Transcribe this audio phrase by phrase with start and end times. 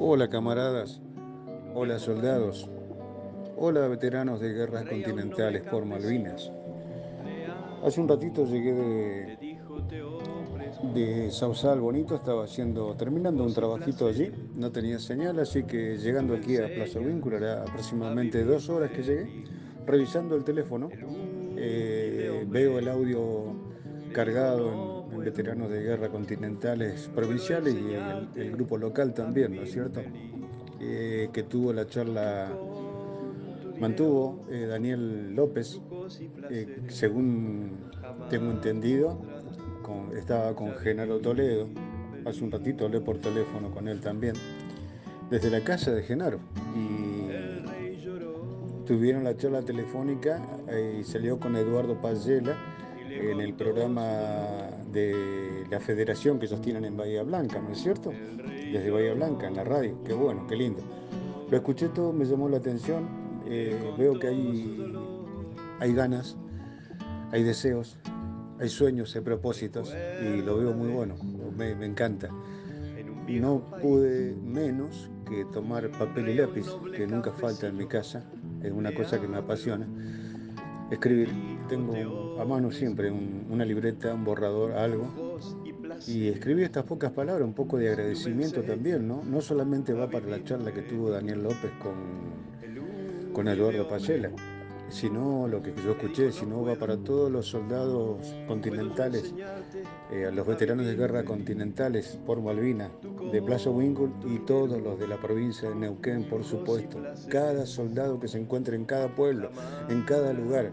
[0.00, 1.00] Hola camaradas,
[1.74, 2.70] hola soldados,
[3.56, 6.52] hola veteranos de guerras continentales por Malvinas.
[7.82, 9.58] Hace un ratito llegué de,
[10.94, 16.36] de Sausal Bonito, estaba haciendo, terminando un trabajito allí, no tenía señal, así que llegando
[16.36, 19.44] aquí a Plaza Vínculo, era aproximadamente dos horas que llegué,
[19.84, 20.90] revisando el teléfono,
[21.56, 23.52] eh, veo el audio
[24.12, 24.97] cargado en,
[25.30, 30.00] veteranos de guerra continentales provinciales y el, grupo local también, ¿no es cierto?
[30.80, 32.50] Eh, que tuvo la charla,
[33.78, 35.80] mantuvo eh, Daniel López,
[36.50, 37.72] eh, según
[38.30, 39.18] tengo entendido,
[40.16, 41.68] estaba con Genaro Toledo,
[42.24, 44.34] hace un ratito hablé por teléfono con él también,
[45.30, 46.38] desde la casa de Genaro.
[46.74, 47.28] Y
[48.86, 50.40] tuvieron la charla telefónica
[50.98, 52.56] y salió con Eduardo Pazela
[53.10, 58.10] en el programa de la federación que ellos tienen en Bahía Blanca, ¿no es cierto?
[58.10, 60.02] Desde Bahía Blanca, en la radio.
[60.04, 60.82] Qué bueno, qué lindo.
[61.50, 63.08] Lo escuché todo, me llamó la atención.
[63.46, 64.94] Eh, veo que hay,
[65.80, 66.36] hay ganas,
[67.32, 67.98] hay deseos,
[68.60, 71.16] hay sueños, hay propósitos y lo veo muy bueno,
[71.56, 72.28] me, me encanta.
[73.28, 78.24] No pude menos que tomar papel y lápiz, que nunca falta en mi casa,
[78.62, 79.86] es una cosa que me apasiona
[80.90, 81.30] escribir.
[81.68, 85.38] Tengo a mano siempre una libreta, un borrador, algo.
[86.06, 89.22] Y escribir estas pocas palabras, un poco de agradecimiento también, ¿no?
[89.24, 94.30] No solamente va para la charla que tuvo Daniel López con, con Eduardo Pachela,
[94.88, 99.34] sino lo que yo escuché, sino va para todos los soldados continentales,
[100.12, 102.90] eh, los veteranos de guerra continentales por Malvina,
[103.32, 106.98] de Plaza Winkle y todos los de la provincia de Neuquén, por supuesto.
[107.28, 109.50] Cada soldado que se encuentre en cada pueblo,
[109.88, 110.72] en cada lugar,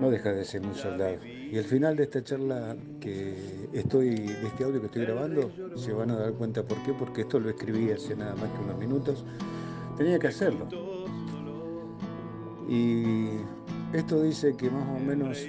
[0.00, 1.16] no deja de ser un soldado.
[1.24, 5.92] Y al final de esta charla que estoy, de este audio que estoy grabando, se
[5.92, 8.78] van a dar cuenta por qué, porque esto lo escribí hace nada más que unos
[8.78, 9.24] minutos.
[9.96, 10.66] Tenía que hacerlo
[12.68, 13.28] y
[13.92, 15.46] esto dice que más o menos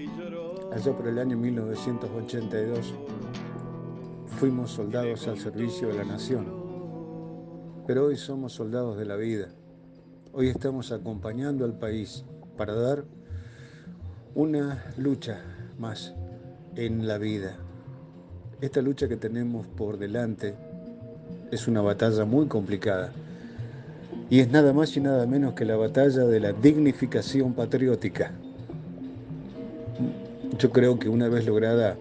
[0.73, 2.93] allá por el año 1982
[4.39, 6.45] fuimos soldados al servicio de la nación,
[7.85, 9.47] pero hoy somos soldados de la vida.
[10.33, 12.25] Hoy estamos acompañando al país
[12.57, 13.05] para dar
[14.35, 15.41] una lucha
[15.77, 16.13] más
[16.75, 17.57] en la vida.
[18.61, 20.55] Esta lucha que tenemos por delante
[21.51, 23.11] es una batalla muy complicada
[24.29, 28.31] y es nada más y nada menos que la batalla de la dignificación patriótica.
[30.57, 31.97] Yo creo que una vez lograda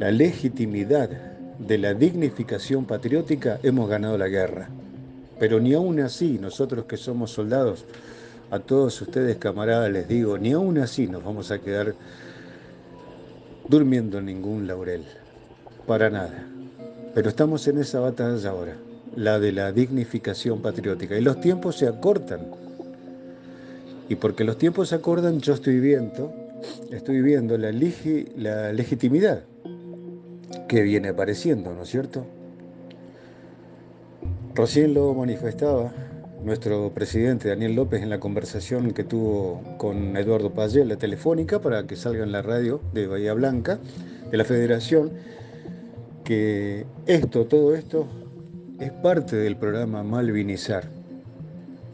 [0.00, 1.10] la legitimidad
[1.58, 4.70] de la dignificación patriótica, hemos ganado la guerra.
[5.38, 7.84] Pero ni aún así, nosotros que somos soldados,
[8.50, 11.94] a todos ustedes camaradas les digo, ni aún así nos vamos a quedar
[13.68, 15.04] durmiendo en ningún laurel,
[15.86, 16.46] para nada.
[17.14, 18.76] Pero estamos en esa batalla ahora
[19.16, 21.18] la de la dignificación patriótica.
[21.18, 22.40] Y los tiempos se acortan.
[24.08, 26.32] Y porque los tiempos se acortan, yo estoy viendo,
[26.90, 27.70] estoy viendo la,
[28.38, 29.42] la legitimidad
[30.70, 32.24] que viene apareciendo, ¿no es cierto?
[34.54, 35.92] Recién lo manifestaba
[36.44, 41.88] nuestro presidente Daniel López en la conversación que tuvo con Eduardo Payel, la telefónica, para
[41.88, 43.80] que salga en la radio de Bahía Blanca,
[44.30, 45.10] de la Federación,
[46.22, 48.06] que esto, todo esto,
[48.78, 50.84] es parte del programa Malvinizar.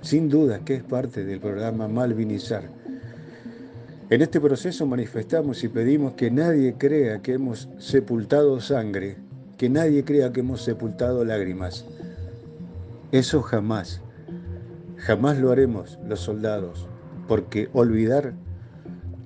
[0.03, 2.76] Sin duda que es parte del programa Malvinizar.
[4.09, 9.17] En este proceso manifestamos y pedimos que nadie crea que hemos sepultado sangre,
[9.59, 11.85] que nadie crea que hemos sepultado lágrimas.
[13.11, 14.01] Eso jamás,
[14.97, 16.87] jamás lo haremos los soldados,
[17.27, 18.35] porque olvidar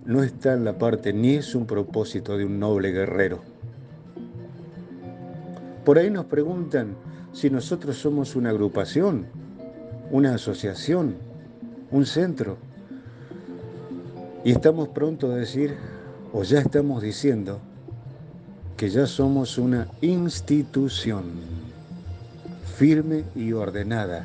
[0.06, 3.40] no está en la parte ni es un propósito de un noble guerrero.
[5.84, 6.96] Por ahí nos preguntan,
[7.32, 9.26] si nosotros somos una agrupación,
[10.10, 11.16] una asociación,
[11.90, 12.56] un centro.
[14.42, 15.76] Y estamos pronto a decir,
[16.32, 17.60] o ya estamos diciendo,
[18.76, 21.24] que ya somos una institución
[22.76, 24.24] firme y ordenada,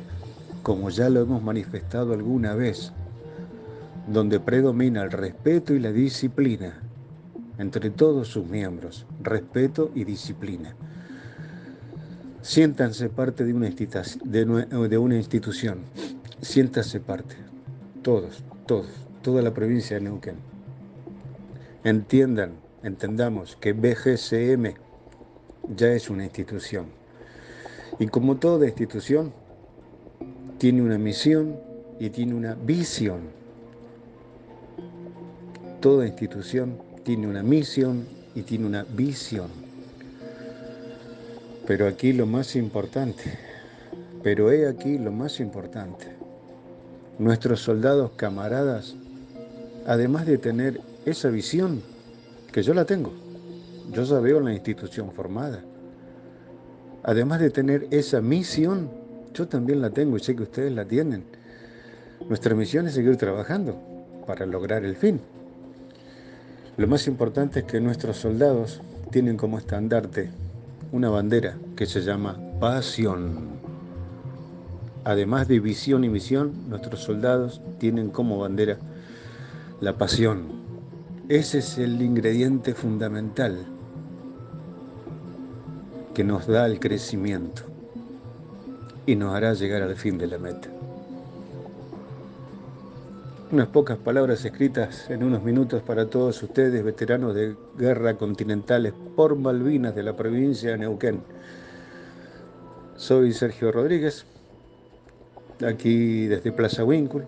[0.62, 2.92] como ya lo hemos manifestado alguna vez,
[4.08, 6.80] donde predomina el respeto y la disciplina
[7.58, 10.74] entre todos sus miembros, respeto y disciplina.
[12.40, 15.80] Siéntanse parte de una, de una institución.
[16.40, 17.36] Siéntanse parte.
[18.02, 20.36] Todos, todos, toda la provincia de Neuquén.
[21.82, 22.52] Entiendan,
[22.84, 24.74] entendamos que BGCM
[25.74, 26.86] ya es una institución.
[27.98, 29.32] Y como toda institución,
[30.58, 31.58] tiene una misión
[31.98, 33.22] y tiene una visión.
[35.80, 38.06] Toda institución tiene una misión
[38.36, 39.48] y tiene una visión.
[41.66, 43.24] Pero aquí lo más importante,
[44.22, 46.06] Pero he aquí lo más importante.
[47.18, 48.94] Nuestros soldados camaradas,
[49.86, 51.80] además de tener esa visión,
[52.52, 53.12] que yo la tengo,
[53.92, 55.62] yo ya veo la institución formada,
[57.04, 58.90] además de tener esa misión,
[59.32, 61.24] yo también la tengo y sé que ustedes la tienen.
[62.28, 63.78] Nuestra misión es seguir trabajando
[64.26, 65.20] para lograr el fin.
[66.76, 68.80] Lo más importante es que nuestros soldados
[69.10, 70.30] tienen como estandarte
[70.90, 73.56] una bandera que se llama pasión.
[75.04, 78.78] Además de visión y misión, nuestros soldados tienen como bandera
[79.80, 80.44] la pasión.
[81.28, 83.66] Ese es el ingrediente fundamental
[86.14, 87.62] que nos da el crecimiento
[89.04, 90.68] y nos hará llegar al fin de la meta.
[93.52, 99.36] Unas pocas palabras escritas en unos minutos para todos ustedes, veteranos de guerra continentales por
[99.36, 101.20] Malvinas de la provincia de Neuquén.
[102.96, 104.24] Soy Sergio Rodríguez,
[105.64, 107.26] aquí desde Plaza Winkle,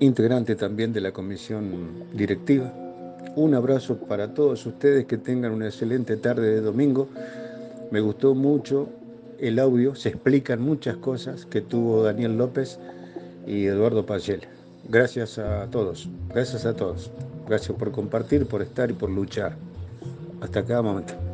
[0.00, 2.72] integrante también de la comisión directiva.
[3.36, 7.08] Un abrazo para todos ustedes, que tengan una excelente tarde de domingo.
[7.90, 8.88] Me gustó mucho
[9.38, 12.78] el audio, se explican muchas cosas que tuvo Daniel López
[13.46, 14.48] y Eduardo Payela.
[14.88, 17.10] Gracias a todos, gracias a todos.
[17.46, 19.56] Gracias por compartir, por estar y por luchar.
[20.40, 21.27] Hasta cada momento.